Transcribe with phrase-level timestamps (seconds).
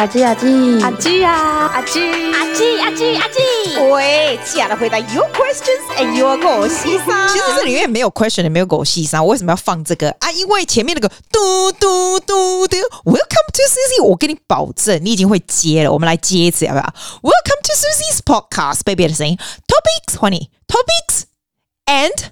[0.00, 0.46] 阿基阿基
[0.80, 1.30] 阿基呀，
[1.74, 2.00] 阿基
[2.32, 7.28] 阿基阿基阿基，喂，接下来回答 your questions and your 狗西沙。
[7.28, 10.32] 其实这里面没有 question，也没有狗西沙，我为什么要放这个啊？
[10.32, 15.92] 因为前面那个嘟嘟嘟嘟，Welcome to Susie，我跟你保证，你已经会接了。
[15.92, 16.84] 我们来接一次，要不要
[17.20, 19.36] ？Welcome to Susie's podcast，baby 的声音
[19.68, 21.24] ，topics honey topics
[21.84, 22.30] and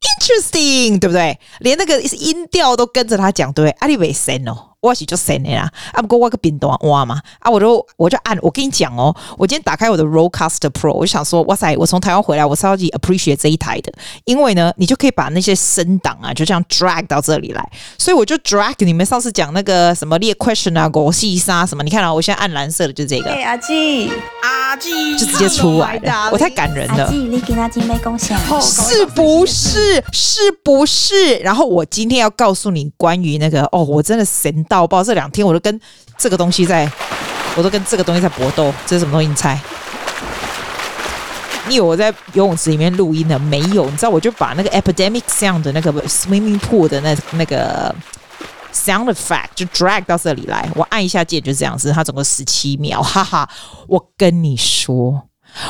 [0.00, 1.38] interesting，对不对？
[1.58, 4.71] 连那个音调都跟着他讲，对，阿里维森哦。
[4.82, 13.92] 我是就神的啦，啊不过我个频道哇嘛，啊我就我就按，我跟你讲哦，我今天打开我的 Rollcaster Pro，我就想说，哇塞，我从台湾回来，我超级 appreciate 这一台的，
[14.24, 17.64] 因为呢，你就可以把那些声档啊，就这样 drag 到这里来，
[17.96, 24.10] 所以我就 drag 你们上次讲那个什么列 question 啊，狗细沙什么，你看啊，我现在按蓝色的就是这个，哎阿基
[24.42, 30.02] 阿基就直接出来了，我太感人了，阿基你给他金杯贡献，是不是？
[30.12, 31.36] 是不是？
[31.36, 34.52] 然后我今天要告诉你关于那个哦，我真的神。
[34.72, 35.04] 到爆！
[35.04, 35.78] 这两天我都跟
[36.16, 36.90] 这个东西在，
[37.54, 38.72] 我都跟这个东西在搏斗。
[38.86, 39.28] 这是什么东西？
[39.28, 39.60] 你猜？
[41.68, 43.38] 你以为我在游泳池里面录音呢？
[43.38, 47.94] 没有，你知道，我就把那个 epidemic sound 的那个 swimming pool 的那那个
[48.72, 50.66] sound effect 就 drag 到这里来。
[50.74, 51.92] 我按一下键，就这样子。
[51.92, 53.46] 它总共十七秒，哈哈！
[53.86, 55.28] 我跟你说，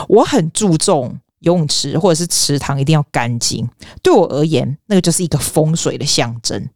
[0.08, 3.68] 我很注重游泳池或者是池塘一定要干净。
[4.00, 6.68] 对我而言，那个就是一个风水的象征。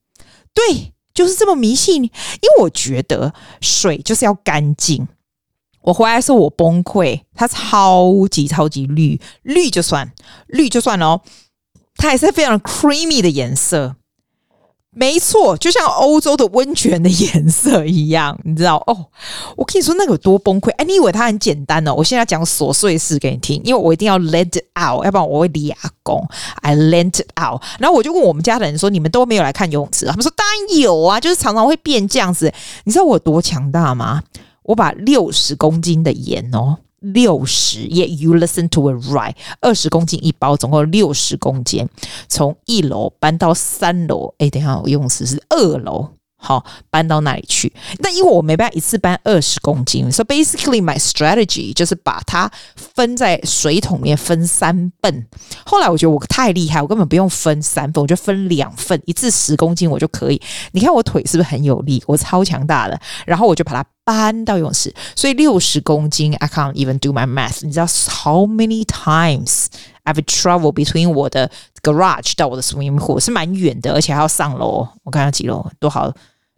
[0.52, 0.92] 对。
[1.16, 5.08] 就是这么迷信，因为我觉得水就是要干净。
[5.80, 10.12] 我回来的时候我崩溃，它超级超级绿，绿就算
[10.46, 11.20] 绿就算了哦，
[11.96, 13.96] 它还是非常 creamy 的颜色。
[14.98, 18.96] 没错，就像欧洲的温泉的颜色一样，你知道哦？
[19.54, 20.70] 我跟你说那个有多崩溃？
[20.76, 21.94] 哎，你以为它很简单呢？
[21.94, 26.26] 我现在讲琐碎事给你听，因为我一定要 let it out，要不然我会立阿公。
[26.62, 32.50] I let it out，然后我就问我们家的人说：“你们都没有来看游泳池？”他们说：“当然有啊，就是常常会变这样子。”
[32.84, 34.22] 你知道我有多强大吗？
[34.62, 36.78] 我把六十公斤的盐哦。
[37.12, 41.88] 六十，Yeah，you listen to it right，二十公斤一包，总共六十公斤，
[42.28, 44.34] 从一楼搬到三楼。
[44.38, 46.08] 哎，等一下，我用词是二楼，
[46.38, 47.72] 好，搬到那里去。
[47.98, 55.26] 那因为我没办法一次搬二十公斤，so basically my strategy 就是把它分在水桶里面分三份。
[55.64, 60.40] 后来我觉得我太厉害，我根本不用分三份，我就分两份，一次十公斤我就可以。
[60.72, 62.02] 你看我腿是不是很有力？
[62.06, 63.00] 我超强大的。
[63.26, 63.84] 然后我就把它。
[64.06, 67.66] 搬到泳池，所以六十公斤，I can't even do my math。
[67.66, 69.66] 你知道 how many times
[70.06, 71.50] I've travel between 我的
[71.82, 74.88] garage 到我的 swimming pool 是蛮远的，而且还要上楼。
[75.02, 76.10] 我看下几楼，多好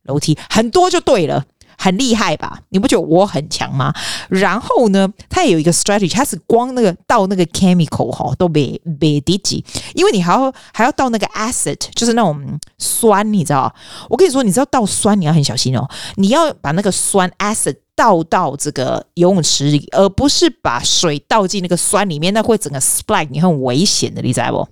[0.03, 1.44] 楼梯，很多就对了。
[1.78, 2.59] 很厉害吧？
[2.71, 3.94] 你不觉得我很强吗？
[4.28, 13.72] 然后呢，它也有一个 strategy，它是光那个倒那个 chemical 哈都别别低级，因为你还要还要倒那个 acid，就是那种酸，你知道？
[14.11, 24.69] 我跟你说，你知道倒酸你要很小心哦，你要把那个酸 acid 倒到这个游泳池里，而不是把水倒进那个酸里面，那会整个 spike，你很危险的，你知道不？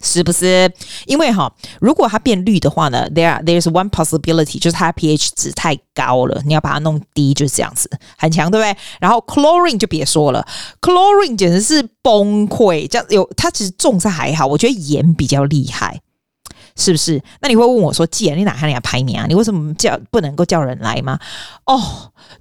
[0.00, 0.70] 是不是？
[1.06, 8.76] 因为哈，如果它变绿的话呢，there there's one possibility，就是它 pH 值太高了，你要把它弄低，就是这样子，很强，对不对？
[9.00, 10.46] 然后 chlorine 就别说了
[10.80, 16.00] ，chlorine 简直是崩溃，这样有它其实重是还好，我觉得盐比较厉害。
[16.78, 17.20] 是不是？
[17.40, 19.26] 那你会问我说：“既然你哪看人家排名啊？
[19.28, 21.18] 你为什么叫不能够叫人来吗？”
[21.66, 21.76] 哦、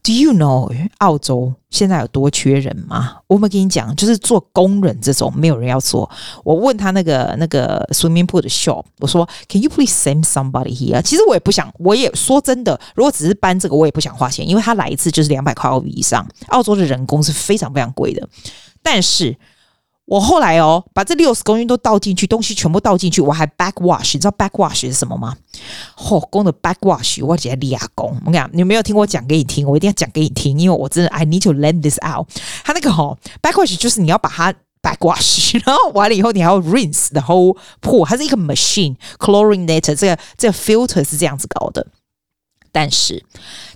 [0.04, 3.18] ，Do you know 澳洲现在有多缺人吗？
[3.26, 6.08] 我们跟你讲，就是做工人这种没有人要做。
[6.44, 16.24] 我问他那个那个 swimming pool 的 shop，我说：“Can you please send somebody here？” 其实我也不想，我也说真的，如果只是搬这个，我也不想花钱，因为他来一次就是两百块澳币以上。
[16.50, 18.30] 澳洲的人工是非常非常贵的，
[18.84, 19.36] 但是。
[20.08, 25.36] 我后来哦，把这六十公斤都倒进去，东西全部倒进去，我还 back wash，你知道 back wash 是什么吗？
[25.96, 28.18] 后宫的 back wash，我直接立亚工。
[28.26, 32.26] 我跟你讲，你没有听我讲给你听，我一定要讲给你听，因为我真的 I need to let this out。
[32.64, 41.86] 它那个哈、哦、back wash 就是你要把它 back wash， 然后完了以后你还要 rinse the whole pool，它是一个 machine chlorinator，这个这个 filter 是这样子搞的。
[42.72, 43.24] 但是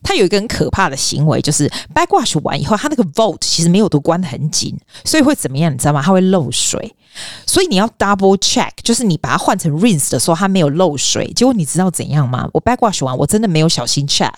[0.04, 5.74] 它有一个很可怕的行为，就是 backwash 完以后，它那个 vault 其实没有都关得很紧，所以会怎么样？
[5.74, 6.02] 你知道吗？
[6.02, 6.96] 它会漏水，
[7.46, 11.32] 所以你要 double check，就是你把它换成 rinse 的时候，它没有漏水。
[11.34, 12.50] 结果你知道怎样吗？
[12.54, 14.32] 我 backwash 完，我真的没有小心 check。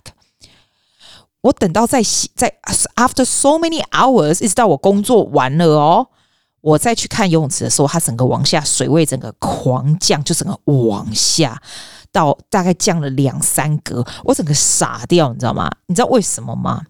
[1.41, 2.53] 我等到在洗，在
[2.95, 6.07] after so many hours，一直到我工作完了哦，
[6.61, 11.61] 我再去看游泳池的时候，它整个往下水位整个狂降，就整个往下。
[12.13, 15.69] 到大概降了两三格，我整个傻掉，你知道吗？
[15.87, 16.83] 你知道为什么吗？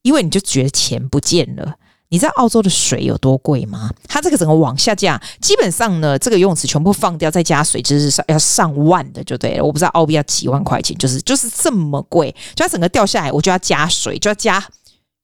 [0.00, 1.74] 因为你就觉得钱不见了，
[2.10, 3.90] 你知道澳洲的水有多贵吗？
[4.06, 9.64] 它这个整个往下降，基本上呢，这个游泳池全部放掉，再加水，就是上要上万的，就对了。
[9.64, 14.62] 我不知道澳币要几万块钱，就是就是这么贵，就它整个掉下来，我就要加水，就要加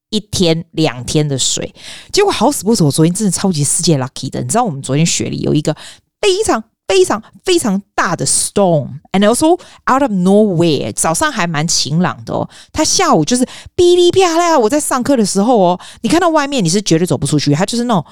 [0.08, 1.72] 一天两天的水。
[2.10, 5.76] 结果好死不死，我昨天真的超级世界 lucky 的，你知道我们昨天雪里有一个
[6.20, 6.64] 非常。
[6.90, 9.52] 非常非常大的 storm，and also
[9.88, 10.92] out of nowhere。
[10.92, 13.44] 早上还蛮晴朗的哦，它下午就是
[13.76, 14.58] 哔哩啪啦。
[14.58, 18.04] 我在上课的时候哦，你看到外面你是绝对走不出去，它就是那种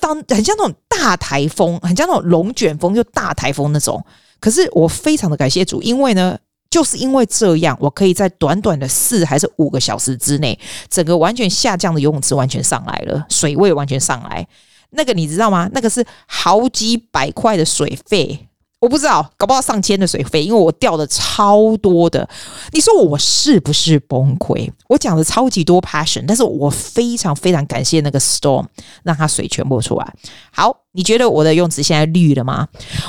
[0.00, 4.04] 当很像那种大台风，很像那种龙卷风又大台风那种。
[4.40, 6.36] 可是我非常的感谢主，因为呢，
[6.70, 10.58] 就是因为这样，我可以在短短的四还是五个小时之内，
[10.90, 14.46] 整个完全下降的游泳池完全上来了，水位完全上来。
[14.90, 15.68] 那个你知道吗？
[15.72, 18.48] 那个是好几百块的水费，
[18.80, 22.28] 我不知道，搞不好上千的水费，因为我掉的超多的。
[22.72, 24.70] 你说我是不是崩溃？
[24.88, 28.64] 我讲的超级多 passion，但是我非常非常感谢那个 storm，
[29.02, 30.14] 让它水全部出来。
[30.52, 32.68] 好，你觉得我的游泳池现在绿了吗？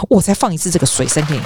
[0.09, 1.41] 我再放一次这个水声给你。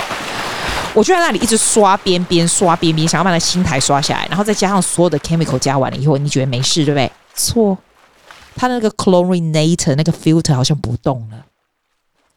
[0.96, 7.12] 我就在那里一直刷边边，刷边边，想要把那新台刷下来，然后再加上所有的 chemical 加完了以后，你觉得没事对不对？
[7.36, 7.78] 错。
[8.56, 11.46] 他那个 chlorinator 那个 filter 好像不动了，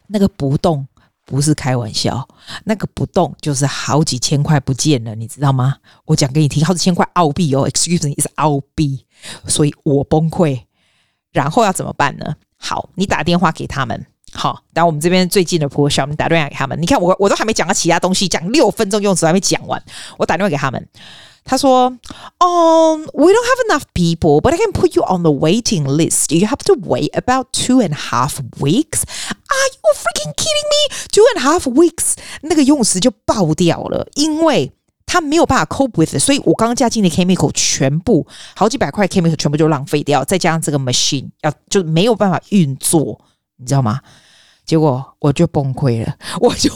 [0.07, 0.87] 那个不动
[1.25, 2.27] 不是开玩笑，
[2.63, 5.75] 那个不动就是好几千块不见了，你知道吗？
[6.05, 9.05] 我讲给你听，好几千块澳币哦，excuse me，是澳币，
[9.47, 10.61] 所以我崩溃。
[11.31, 12.35] 然后要怎么办呢？
[12.57, 14.05] 好，你打电话给他们。
[14.33, 16.81] 好，然后我们这边最近的 pool shop，你打电话给他们。
[16.81, 19.81] 你看我我都还没讲到其他东西，讲六分钟用词还没讲完，
[20.17, 20.87] 我打电话给他们。
[21.46, 26.32] 他说：“哦、um,，We don't have enough people, but I can put you on the waiting list.
[26.32, 29.02] You have to wait about two and a half weeks.
[29.02, 30.94] Are you freaking kidding me?
[31.10, 34.72] Two and a half weeks，那个游泳池就爆掉了，因为
[35.04, 43.20] 他没有办法 cope with，所以我刚刚加进的 chemical 全部好几百块 chemical 全部就浪费掉，再加上这个 machine 要就没有办法运作，
[43.56, 44.00] 你知道吗？
[44.64, 46.71] 结果 我就崩溃了，我就。”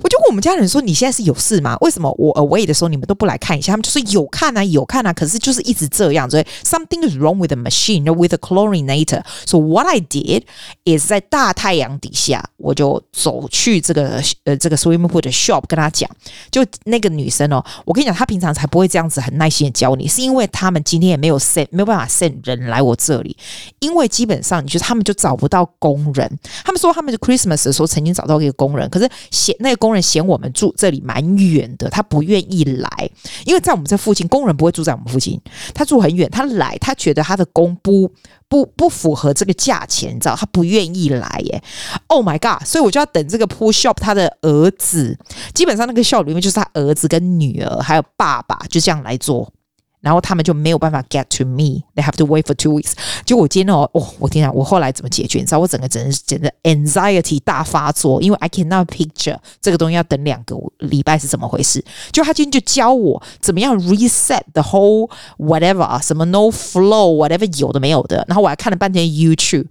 [0.00, 1.76] 我就跟我们家人说：“你现在是有事吗？
[1.80, 9.22] 为什么我 away 的时候你们都不来看一下？”他们就说：“有看啊，有看啊。”可是就是一直这样，所以 something is wrong with the machine, with the chlorinator.
[9.46, 10.42] So what I did
[10.84, 16.10] is 在大太阳底下，我就走去这个呃这个 swimming pool 的 shop 跟他讲，
[16.50, 23.36] 就那个女生哦，我跟你讲，她平常才不会这样子很耐心的教你，是因为他们今天也没有 send 没有办法 send 人来我这里，
[23.78, 26.38] 因为基本上你就他们就找不到工人。
[26.64, 29.06] 他们说他们 Christmas 的时候曾经找到一个工人，可是。
[29.30, 33.10] 嫌那个工人嫌我们住这里蛮远的，他不愿意来，
[33.44, 35.40] 因为在我们这附近，工人不会住在我们附近，
[35.74, 38.10] 他住很远，他来他觉得他的工不
[38.48, 41.62] 不不符合这个价钱，你知道，他不愿意来耶。
[42.06, 42.66] Oh my god！
[42.66, 45.18] 所以我就要等这个 pool shop 他的儿子，
[45.54, 49.52] 基本上那个 shop 里面就是他儿子跟女儿还有爸爸就这样来做。
[50.00, 51.82] 然后他们就没有办法 get to me.
[51.94, 52.92] They have to wait for two weeks.
[53.24, 55.40] 就我今天哦，我天啊，我后来怎么解决？
[55.40, 61.84] 你知道，我整个整整个 anxiety 大发作，因为 I cannot picture 这个东西要等两个礼拜是怎么回事。
[62.12, 68.24] 就他今天就教我怎么样 reset the whole whatever 什么 no flow whatever 有的没有的。
[68.28, 69.66] 然后我还看了半天 YouTube，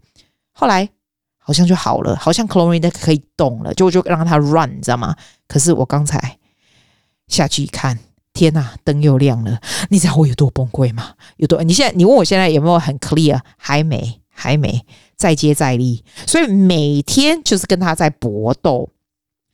[0.52, 0.90] 后来
[1.38, 5.16] 好像就好了，好像 chlorine 可以动了，就就让它 run，你知道吗？
[5.48, 6.38] 可是我刚才
[7.28, 8.00] 下去一看。
[8.36, 9.60] 天呐，灯又亮了！
[9.90, 11.14] 你知道我有多崩溃吗？
[11.38, 11.64] 有多？
[11.64, 13.40] 你现在你问我现在有没有很 clear？
[13.58, 14.86] 还没，还没，
[15.16, 16.04] 再接再厉。
[16.28, 18.90] 所以每天就是跟他在搏斗。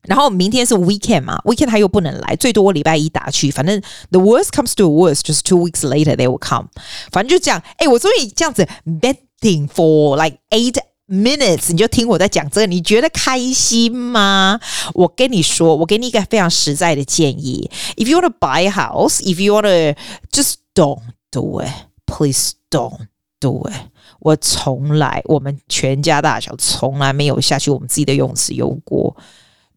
[0.08, 3.52] 然后明天是 weekend 嘛，weekend 他又不能来，最多礼拜一打去。
[3.52, 3.80] 反正
[4.10, 6.68] the worst comes to worst，就是 two weeks later they will come。
[7.12, 7.62] 反正就这样。
[7.78, 8.68] 哎，我终于这样子
[9.00, 10.78] betting for like eight。
[11.12, 14.60] minutes，你就听我在讲这个，你觉得开心吗？
[14.94, 20.00] 我跟你说，我给你一个非常实在的建议：If you want to buy a house, if you want to
[20.32, 21.72] just don't do it,
[22.06, 23.08] please don't
[23.40, 23.92] do it。
[24.20, 29.16] 我从来，我们全家大小从来没有下去我们自己的泳池游过，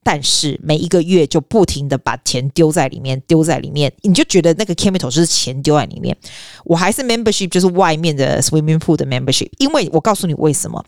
[0.05, 6.17] 但是每一个月就不停的把钱丢在里面，丢在里面，你就觉得那个 chemical 就是钱丢在里面。
[6.65, 10.85] 我还是 membership，就是外面的 swimming pool 的 membership，因为我告诉你为什么。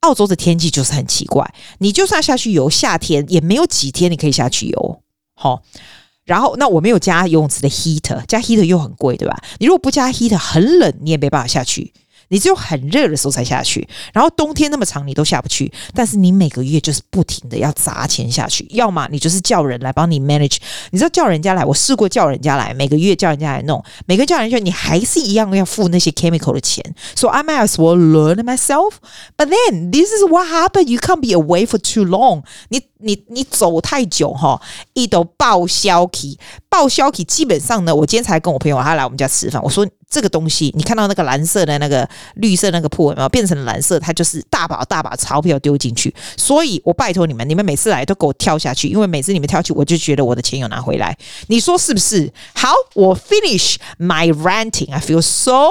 [0.00, 5.02] 澳洲的天气就是很奇怪，你就算下去游，夏天也没有几天你可以下去游。
[5.34, 5.60] 好，
[6.24, 9.36] 然后那我没有加游泳池的 heater，加 heater 又很贵，对吧？
[9.58, 11.92] 你如果不加 heater，很冷，你也没办法下去。
[12.28, 15.72] 你只有很热的时候才下去，然后冬天那么长你都下不去。
[15.94, 20.56] 但是你每个月就是不停的要砸钱下去，要么你就是叫人来帮你 manage。
[20.90, 26.84] 你知道叫人家来，我试过叫人家来，每个月叫人家来弄，每个叫人家你还是一样要付那些 chemical 的钱。
[27.14, 28.94] So I might as well learn myself.
[29.36, 30.88] But then this is what happened.
[30.88, 32.44] You can't be away for too long.
[32.68, 34.60] 你你你走太久哈，
[34.92, 39.86] 一都报销期，报销期基本上呢，我今天才跟我朋友他来我们家吃饭，我说。
[40.10, 44.00] 这个东西，你看到那个蓝色的那个绿色那个铺有没有变成蓝色？
[44.00, 46.14] 它就是大把大把钞票丢进去。
[46.36, 51.16] 所以我拜托你们，你们每次来都给我跳下去，因为每次你们跳下去，我就觉得我的钱有拿回来。
[51.48, 52.32] 你说是不是？
[52.54, 54.90] 好，我 finish my ranting.
[54.90, 55.68] I feel so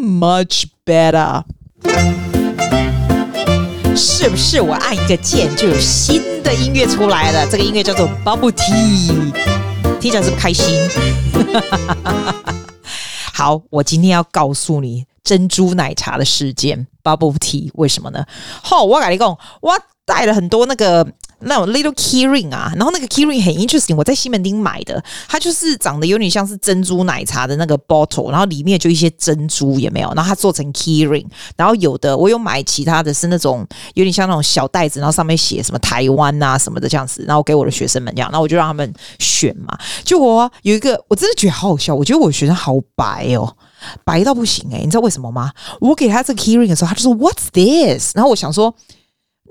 [0.00, 1.44] much better.
[3.94, 7.46] 是不是我按一个键就有新的音乐出来了？
[7.50, 9.30] 这个音乐叫做 Bubble Tea，
[10.00, 10.80] 听起来是不是开心？
[13.44, 18.24] 好，我今天要告诉你珍珠奶茶的事件，Bubble Tea 为什么呢？
[18.62, 21.06] 好，我跟你讲，我带了很多那个。
[21.46, 43.54] 那种 little keyring 啊，然后那个 keyring 很 interesting，我在西门町买的，它就是长得有点像是珍珠奶茶的那个 bottle，然后里面就一些珍珠也没有，然后它做成 keyring，然后有的我有买其他的是那种有点像那种小袋子，然后上面写什么台湾啊什么的这样子，然后给我的学生们这样，然后我就让他们选嘛，就我有一个我真的觉得好好笑，我觉得我学生好白哦，
[44.02, 45.52] 白到不行诶、你知道为什么吗？
[45.80, 48.12] 我给他这个 keyring 的时候，他就说 What's this？
[48.14, 48.74] 然后我想说。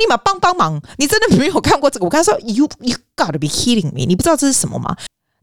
[0.03, 0.81] 立马帮帮忙！
[0.97, 2.05] 你真的没有看过这个？
[2.05, 4.05] 我跟他说，You you gotta be kidding me！
[4.05, 4.95] 你不知道这是什么吗？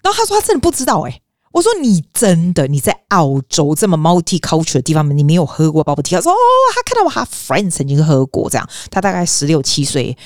[0.03, 1.23] 然后他说他真的不知道诶、欸。
[1.53, 6.15] 我说你真的你在澳洲这么 multicultural 的地方，你没有喝过 bubble tea？
[6.15, 6.37] 他说哦，
[6.75, 10.17] 他看到我他 friend 曾经喝过这样，他大概十六七岁。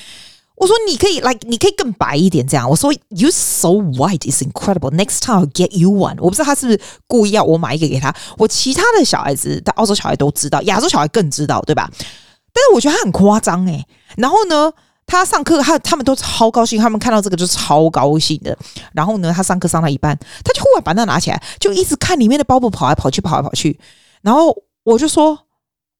[0.57, 2.69] 我说你可以来，like, 你可以更白一点这样。
[2.69, 4.91] 我说 You so white is incredible.
[4.91, 6.15] Next time I'll get you one。
[6.19, 8.15] 我不知道他是不是故意要我买一个给他。
[8.37, 11.91] 我其他的小孩子，他澳洲小孩都知道，亚洲小孩更知道，对吧？
[12.55, 13.85] 但是我觉得他很夸张哎，
[14.15, 14.71] 然后呢，
[15.05, 18.57] 他上课他他们都超高兴，他们看到这个就超高兴的。
[18.93, 23.77] 然后呢，他上课上到一半，他就忽然把那拿起来，就一直看里面的包包跑来跑去，跑来跑去。
[24.21, 25.37] 然后我就说：“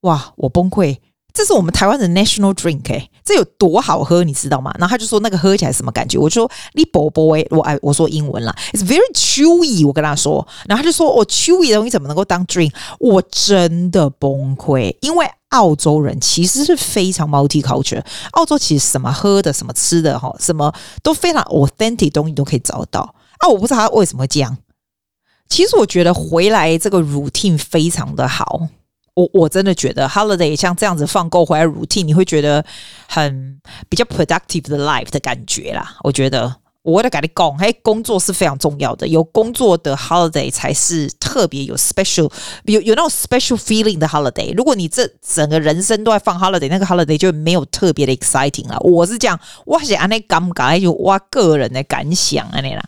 [0.01, 0.97] 哇，我崩溃！
[1.36, 15.30] 这是我们台湾的 national drink 诶，这有多好喝，你知道吗？”然后他就说：“那个喝起来什么感觉？”我就说：“你宝宝诶，我哎，我说英文啦，it's very chewy。”我跟他说，然后他就说：“我 chewy 的东西怎么能够当 drink？” 我真的崩溃，因为。
[15.50, 23.15] 澳洲人其实是非常 multicultural，澳洲其实什么喝的、什么吃的，哈，什么都非常 authentic 东西都可以找到。
[23.38, 24.58] 啊，我不知道他为什么会这样。
[25.48, 28.68] 其实我觉得回来这个 routine 非常的好。
[29.15, 32.63] 我我真的觉得 holiday 像这样子放够回来 routine，你会觉得
[33.10, 35.98] 很比较 productive 的 life 的感觉啦。
[36.03, 36.57] 我觉得。
[36.86, 42.31] 我得跟你讲，嘿，工作是非常重要的，有工作的 holiday 才是特别有 special，
[42.65, 44.53] 有有那种 special feeling 的 holiday。
[44.55, 48.77] 如果你这整个人生都在放 holiday，那个 holiday 就没有特别的 exciting 了。
[48.81, 52.84] 我是这样，我是安内感觉，就我个人的感想安内啦。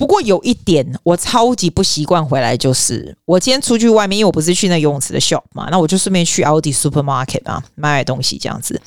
[0.00, 8.80] 不过有一点我超级不习惯回来，就是我今天出去外面，因为我不是去那游泳池的 shop 嘛，那我就顺便去 Aldi supermarket 啊买买东西这样子。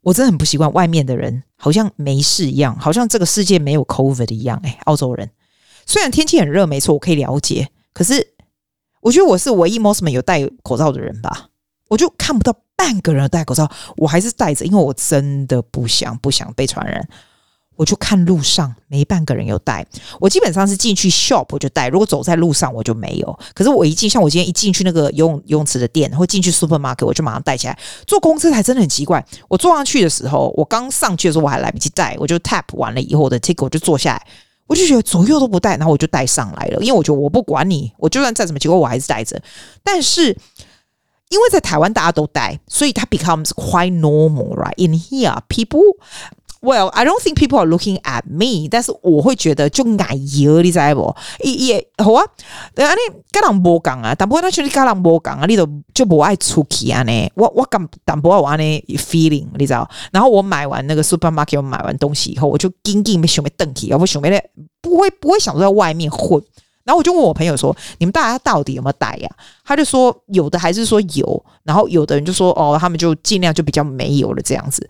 [0.00, 4.60] 我真的很不习惯外面的人好像没事一样，好像这个世界没有 COVID 一样。
[4.64, 5.30] 哎，澳洲人
[5.86, 7.68] 虽然天气很热，没错，我可以了解。
[7.94, 8.34] 可是
[9.00, 11.50] 我觉得我是唯一 mostman 有戴口罩的人吧，
[11.88, 17.08] 我就看不到半个人戴口罩，我还是戴着，因为我真的不想不想被传染。
[17.76, 19.84] 我就看路上没半个人有戴，
[20.20, 23.38] 我基本上是进去 shop 我就戴，如果走在路上我就没有。
[23.54, 27.78] 可是我一进，像我今天一进去那个游泳游泳池的店，或进去 supermarket，我就马上戴起来。
[28.06, 34.26] 坐公车还真的很奇怪，我坐上去的时候，我刚上去的时候我还来不及戴，我就 tap 完了以后我的 ticket 我就坐下来，
[34.66, 39.40] 我就觉得左右都不带，然后我就带上来了，因为我觉得我不管你，我就算再怎么结果我还是带着。
[39.82, 40.36] 但是
[41.30, 45.96] 因为在台湾大家都带，所以它 becomes quite normal right in here people。
[46.62, 51.12] Well, I don't think people are looking at me，但是我会觉得就矮油，你知不？
[51.40, 52.24] 也也好啊，
[52.72, 53.00] 对啊，你
[53.32, 57.32] 跟人无讲啊，但不过那是你跟人无讲啊，你都就不爱出去啊呢。
[57.34, 59.90] 我我敢，但不过我呢 feeling，你知道？
[60.12, 64.50] 然后我买完那个 supermarket，我买完东西以后，我就紧紧没想没登起，我想没咧，
[64.80, 66.40] 不会不会想在外面混。
[66.84, 69.30] 然后我就问我朋友说：“你们大家到底有没有带呀？”
[69.64, 74.88] 他就说有的还是说有，然后有的人就说哦，他们就尽量就比较没有了这样子。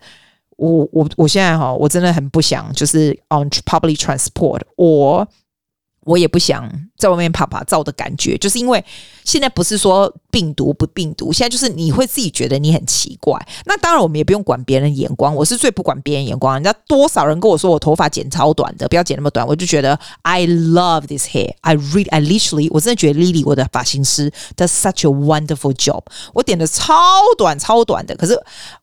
[0.57, 5.27] 我我我现在哈，我真的很不想就是 on public transport，我
[6.05, 8.83] 我也不想在外面趴趴走的感觉，就是因为
[9.23, 13.39] 现在不是说病毒不病毒，现在就是你会自己觉得你很奇怪。
[13.65, 16.59] 那当然我们也不用管别人眼光，我是最不管别人眼光。
[16.59, 26.93] 你知道多少人跟我说我头发剪超短的，不要剪那么短，我就觉得 I love this hair，I really I literally 我真的觉得 Lily 我的发型师 does such a wonderful job，我剪的超
[27.37, 28.37] 短超短的，可是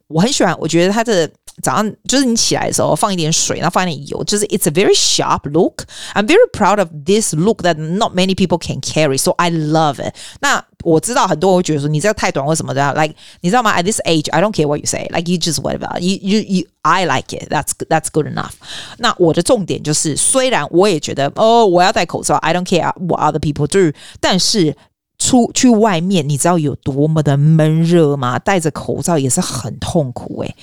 [0.09, 1.31] 我很喜欢，我觉得他的。
[1.62, 5.84] 早上就是你起来的时候放一点水，然后放一点油，就是 it's a very sharp look.
[6.14, 9.96] I'm very proud of this look that not many people can carry, so I love
[9.96, 10.14] it.
[10.42, 13.76] 那我知道很多人会觉得说你这个太短或什么的，like 你知道吗？
[13.76, 15.08] At this age, I don't care what you say.
[15.12, 15.98] Like you just whatever.
[16.00, 17.50] You you you, I like it.
[17.50, 18.52] That's that's good enough.
[18.98, 24.76] 那我的重点就是，虽然我也觉得哦，我要戴口罩，I don't care what other people do，但是。
[25.18, 28.38] 出去外面，你知道有多么的闷热吗？
[28.38, 30.56] 戴着口罩也是很痛苦诶、欸。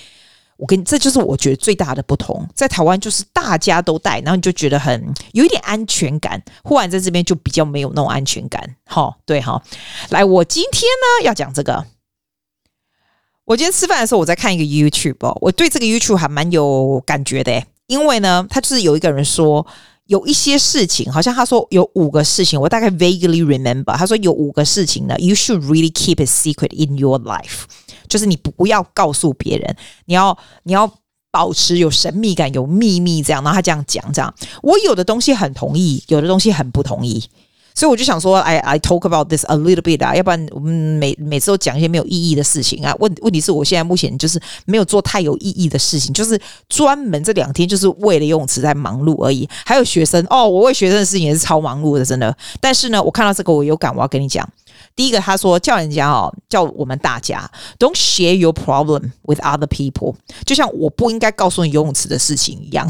[0.58, 2.48] 我跟你，这就是我觉得最大的不同。
[2.54, 6.42] 在台湾就是大家都戴，然后你就觉得很有一点安全感。
[6.64, 8.76] 忽然在这边就比较没有那种安全感。
[8.86, 9.62] 好，对哈。
[10.10, 11.86] 来，我今天呢要讲这个。
[13.46, 19.66] 我今天吃饭的时候，我在看一个 YouTube，我对这个 YouTube 还蛮有感觉的，因为呢，他就是有一个人说，
[20.08, 27.64] 有一些事情，好像他说有五个事情，我大概 vaguely remember，他说有五个事情呢，you should really keep a secret in your life，
[28.08, 30.92] 就是你不要告诉别人，你要你要
[31.32, 33.44] 保持有神秘感、有秘密这样。
[33.44, 34.34] 然后他这样讲，这样，
[34.64, 37.24] 我有的东西很同意，有的东西很不同意。
[37.76, 42.92] 所以我就想说，I I talk about this a little bit 啊，要不然我们每每次都讲一些没有意义的事情啊。
[42.98, 49.48] 问问题是我现在目前就是没有做太有意义的事情，就是专门这两天就是为了游泳池在忙碌而已。
[49.64, 52.36] 还有学生哦，我为学生的事情也是超忙碌的，真的。
[52.60, 54.50] 但是呢，我看到这个我有感，我要跟你讲。
[54.98, 62.90] 第一个，他说叫人家哦，叫我们大家 don't share your problem with other people，就像我不应该告诉你游泳池的事情一样。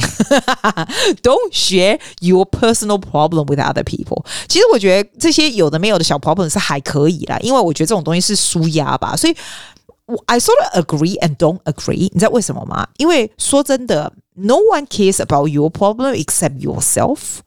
[1.21, 4.23] don't share your personal problem with other people。
[4.47, 9.13] 其实我觉得这些有的没有的小 problem 是还可以啦，因为我觉得这种东西是舒压吧。
[9.17, 9.35] 所以
[10.27, 12.09] ，I sort of agree and don't agree。
[12.13, 12.87] 你知道为什么吗？
[12.95, 17.39] 因为说真的，no one cares about your problem except yourself。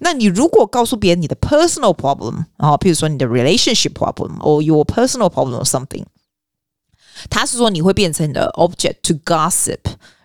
[0.00, 6.04] 那你如果告诉别人你的 personal problem，然后譬如说你的 relationship problem or your personal problem or something，
[7.30, 9.78] 他是说你会变成你的 object to gossip。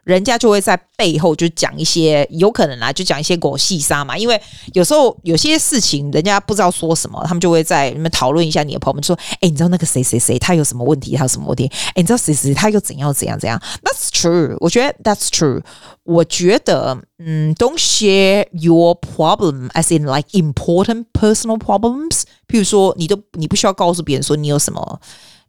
[0.07, 4.17] 人家就会在背后就讲一些有可能啊，就讲一些狗细沙嘛。
[4.17, 4.41] 因为
[4.73, 11.17] 有时候有些事情人家不知道说什么，他们就会在你们讨论一下你的朋友们说：“哎，你知道那个谁谁谁他有什么问题？
[11.17, 11.67] 他有什么问题？
[11.89, 15.63] 哎，你知道谁谁他又怎样怎样怎样？”That's true，我觉得 That's true。
[16.05, 22.23] 我觉得，嗯，Don't share your problem as in like important personal problems。
[22.47, 25.01] 譬如说，你都你不需要告诉别人说你有什么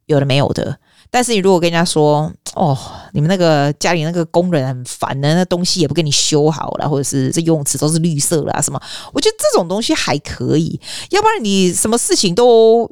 [0.08, 0.80] 有的没有的。
[1.10, 2.78] 但是你如果跟人家说，哦，
[3.14, 8.82] 你们那个家里那个工人很烦的，那东西也不给你修好了，或者是这游泳池都是绿色的啊什么，
[9.14, 10.80] 我觉得这种东西还可以。
[11.12, 12.90] 要不然你什么事情都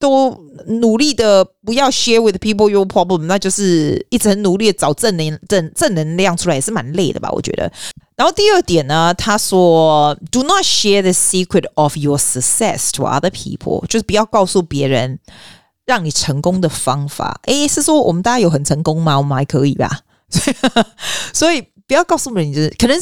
[0.00, 0.30] 都
[0.66, 7.30] 努力的不要 share with people your problem，那就是一直很努力的找正能正正能量出来，也是蛮累的吧？
[7.30, 7.70] 我觉得。
[8.16, 15.18] 然后第二点呢，他说，Do not share the secret of your success to other people，就是不要告诉别人。
[15.86, 19.18] 让你成功的方法，诶，是说我们大家有很成功吗？
[19.18, 20.00] 我们还可以吧。
[21.32, 23.00] 所以不要告诉别人，就是可能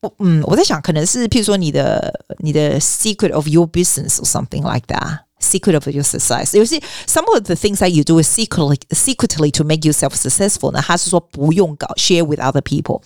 [0.00, 5.20] 我嗯，我在想，可能是譬如说你的你的 secret of your business or something like that。
[5.43, 9.89] Secret of your success，有些 some of the things that you do is secretly secretly to make
[9.89, 10.81] yourself successful 呢？
[10.85, 13.01] 他是说不用搞 share with other people。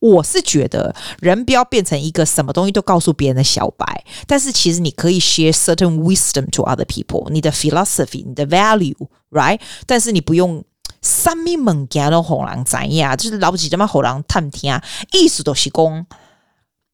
[0.00, 9.60] 我是觉得人不要变成一个什么东西都告诉别人的小白，但是其实你可以 share certain wisdom to other people，你的 philosophy，你的 value，right？
[9.86, 10.64] 但是你不用
[11.02, 14.80] 三米猛干的吼狼怎样，就是老不起这么吼狼探听，
[15.12, 16.06] 意思都是讲，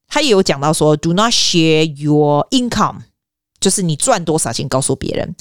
[0.08, 3.02] 他也有讲到说，do not share your income。
[3.65, 5.35] 就是你赚多少钱，告诉别人。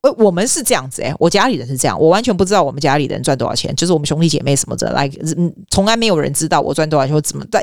[0.00, 3.76] 呃，我们是这样子诶，我家里人是这样，我完全不知道我们家里人赚多少钱。
[3.76, 7.62] 就是我们兄弟姐妹什么的，来，嗯，从来没有人知道我赚多少钱，或怎么在。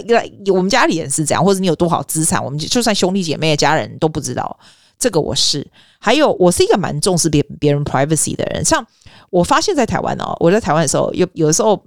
[0.54, 4.60] 我们家里人是这样，或者你有多少资产，我们就算兄弟姐妹的家人都不知道。
[5.00, 5.66] 这个我是，
[6.00, 8.64] 还有我是一个蛮重视别别人 privacy 的人。
[8.64, 8.86] 像
[9.32, 11.84] 我发现，在台湾哦，我在台湾的时候，有有的时候。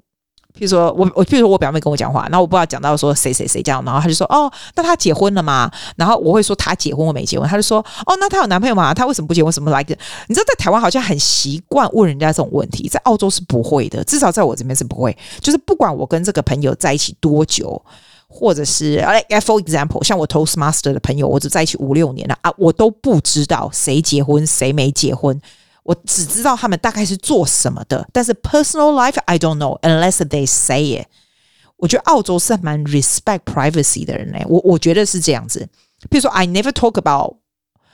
[0.57, 5.69] 譬如说我我譬如说我表妹跟我讲话，然后我不知道讲到说谁谁谁这样，然后他就说哦，那他结婚了吗？
[5.97, 8.95] 然后我会说他结婚我没结婚，他就说哦，那他有男朋友吗？
[8.95, 9.53] 他为什么不结婚？
[9.53, 9.97] 什么来着？
[10.29, 15.17] 你知道在台湾好像很习惯问人家这种问题，在澳洲是不会的，至少在我这边是不会。
[15.41, 17.83] 就是不管我跟这个朋友在一起多久，
[18.29, 25.41] 或者是哎，for example，像我 Toastmaster 的朋友，我只在一起五六年了啊，我都不知道谁结婚谁没结婚。
[25.84, 31.08] 我只知道他们大概是做什么的，但是 personal life I don't know unless they say it。
[31.78, 35.68] 我觉得澳洲是蛮 respect privacy 的人嘞，我我觉得是这样子。
[36.10, 37.38] 比如说，I never talk about，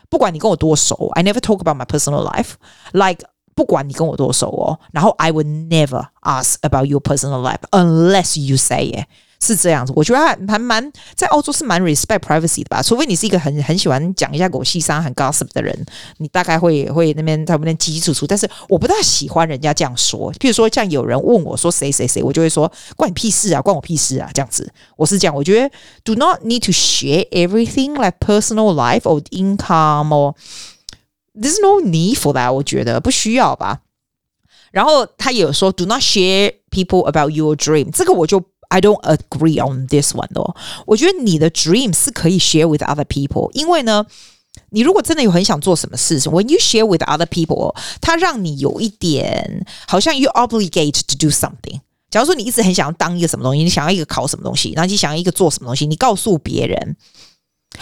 [0.10, 7.62] 不管你跟我多熟，I never talk about my personal life。Like，不管你跟我多熟哦，然后 I would never ask about your personal life
[7.71, 9.06] unless you say it。
[9.42, 15.87] 是这样子，我觉得还还蛮在澳洲是蛮 respect privacy 的吧，除非你是一个很很喜欢讲一下狗细沙、很 gossip 的人，
[16.18, 18.26] 你大概会会那边在那边叽叽楚楚。
[18.26, 24.70] 但是我不大喜欢人家这样说，譬如说像有人问我说谁谁谁，我就会说关你屁事啊，关我屁事啊，这样子。
[24.96, 25.74] 我是这样，我觉得
[26.05, 30.35] do not need to share everything like personal life or income or
[31.35, 33.81] there's no need for that，我觉得不需要吧。
[34.70, 38.44] 然后他也有说 do not share people about your dream，这个我就。
[38.70, 40.54] I don't agree on this one 哦。
[40.87, 44.06] 我觉得你的 dream 是可以 share with other people，因为呢，
[44.70, 51.80] 你如果真的有很想做什么事情，when you share with other people，它让你有一点好像 you obligate to do something。
[52.11, 56.96] 假如说你一直很想要当一个什么东西，你想要一个考什么东西，然后你想要一个做什么东西，你告诉别人。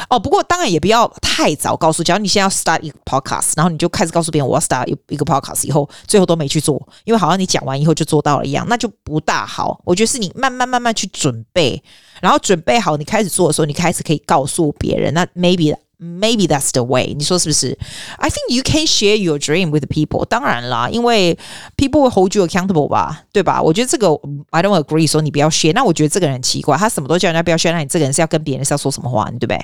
[0.09, 2.03] 哦，不过当然也不要太早告诉。
[2.03, 9.81] 假如你现在要 start 一个 podcast，然后你就开始告诉别人我要 start 一个 podcast，以后最后都没去做，因为好像你讲完以后就做到了一样，那就不大好。
[9.85, 11.83] 我觉得是你慢慢慢慢去准备，
[12.21, 15.13] 然后准备好你开始做的时候，你开始可以告诉别人。
[15.13, 15.77] 那 maybe。
[16.00, 17.78] Maybe that's the way，你说是不是？
[18.18, 20.26] I think you can share your dream with people。
[20.26, 21.38] 当然啦，因为
[21.78, 23.62] people will hold you accountable 吧，对吧？
[23.62, 24.08] 我觉得这个
[24.50, 25.72] I don't agree，说你不要 share。
[25.72, 29.58] 那我觉得这个人很奇怪，他什么都叫人家不要 share，那你这个人是要跟别人是要说什么话，对不对？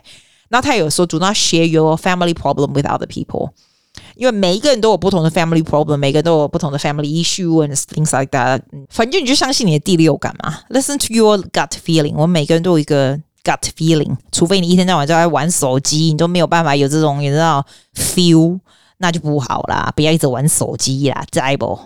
[0.47, 3.49] 那他有说 do not share your family problem with other people，
[4.15, 8.61] 因为每一个人都有不同的 family problem，每个人都有不同的 family issue and things like that。
[8.89, 12.13] 反正你就相信你的第六感嘛，listen to your gut feeling。
[12.13, 13.19] 我们每个人都有一个。
[13.44, 18.58] Gut feeling，除非你一天到晚都在玩手机，你都没有办法有这种你知道 feel，
[18.96, 19.92] 那就不好啦。
[19.94, 21.78] 不要一直玩手机啦，知不？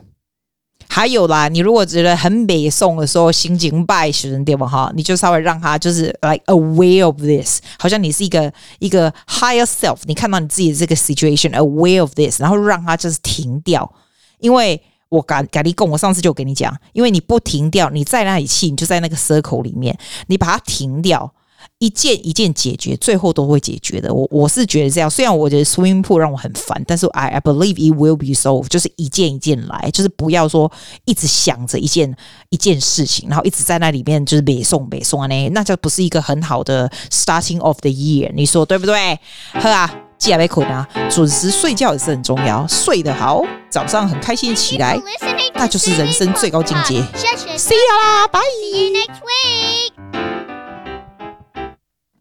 [0.89, 13.93] 还有啦，你如果觉得很美送的时候，心情败时的地方哈，你就稍微让他就是 like aware of this，好像你是一个一个 higher self，你看到你自己的这个 situation，aware of this，然后让他就是停掉，
[14.39, 14.81] 因为。
[15.11, 21.33] 我改改立共，我上次就跟你讲，因为你不停掉，你在那里气，你就在那个 circle 里面，你把它停掉，
[21.79, 24.13] 一件一件解决，最后都会解决的。
[24.13, 30.71] 我我是觉得这样，虽然我觉得 swimming pool 让我很烦，但是 I I believe it will be solved，就是一件一件来，就是不要说
[31.05, 32.15] 一直想着一件
[32.51, 39.19] 一件事情，然后一直在那里面就是北宋北宋呢，那就不是一个很好的 starting of the year，你说对不对？
[39.53, 40.03] 好啊。
[40.19, 42.67] 记得困啊，准时睡觉也是很重要。
[42.67, 45.01] 睡得好，早上很开心起来，
[45.55, 46.97] 那就是人生最高境界。
[47.57, 48.41] See you 啦，拜。